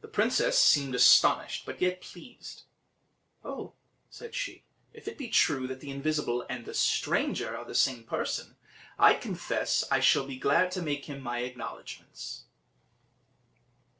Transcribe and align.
The 0.00 0.08
princess 0.08 0.58
seemed 0.58 0.96
astonished, 0.96 1.64
but 1.64 1.80
yet 1.80 2.00
pleased. 2.00 2.64
"Oh," 3.44 3.74
said 4.10 4.34
she, 4.34 4.64
"if 4.92 5.06
it 5.06 5.16
be 5.16 5.28
true 5.28 5.68
that 5.68 5.78
the 5.78 5.92
invisible 5.92 6.44
and 6.50 6.64
the 6.66 6.74
stranger 6.74 7.56
are 7.56 7.64
the 7.64 7.72
same 7.72 8.02
person, 8.02 8.56
I 8.98 9.14
confess 9.14 9.84
I 9.92 10.00
shall 10.00 10.26
be 10.26 10.38
glad 10.40 10.72
to 10.72 10.82
make 10.82 11.04
him 11.04 11.20
my 11.22 11.42
acknowledgments." 11.42 12.46